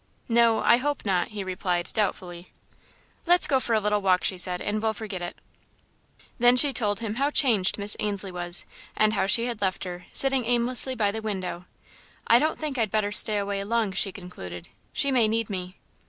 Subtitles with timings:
[0.27, 2.47] "No, I hope not," he replied, doubtfully.
[3.27, 5.35] "Let's go for a little walk," she said, "and we'll forget it."
[6.39, 8.65] Then she told him how changed Miss Ainslie was
[8.97, 11.65] and how she had left her, sitting aimlessly by the window.
[12.25, 15.77] "I don't think I'd better stay away long," she concluded, "she may need me."